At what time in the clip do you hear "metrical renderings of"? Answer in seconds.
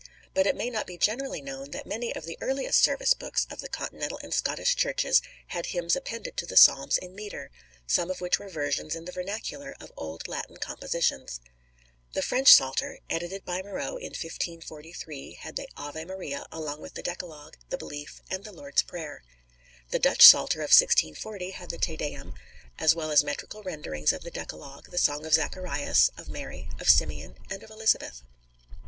23.23-24.23